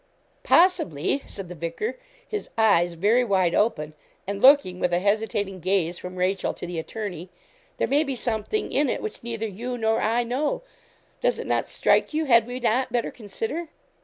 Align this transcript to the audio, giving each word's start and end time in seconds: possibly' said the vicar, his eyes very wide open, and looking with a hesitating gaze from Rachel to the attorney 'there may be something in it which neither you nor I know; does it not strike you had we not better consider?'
possibly' 0.41 1.21
said 1.27 1.47
the 1.47 1.53
vicar, 1.53 1.95
his 2.27 2.49
eyes 2.57 2.93
very 2.95 3.23
wide 3.23 3.53
open, 3.53 3.93
and 4.25 4.41
looking 4.41 4.79
with 4.79 4.91
a 4.91 4.97
hesitating 4.97 5.59
gaze 5.59 5.99
from 5.99 6.15
Rachel 6.15 6.55
to 6.55 6.65
the 6.65 6.79
attorney 6.79 7.29
'there 7.77 7.87
may 7.87 8.03
be 8.03 8.15
something 8.15 8.71
in 8.71 8.89
it 8.89 9.03
which 9.03 9.21
neither 9.21 9.45
you 9.45 9.77
nor 9.77 10.01
I 10.01 10.23
know; 10.23 10.63
does 11.21 11.37
it 11.37 11.45
not 11.45 11.67
strike 11.67 12.15
you 12.15 12.25
had 12.25 12.47
we 12.47 12.59
not 12.59 12.91
better 12.91 13.11
consider?' 13.11 13.67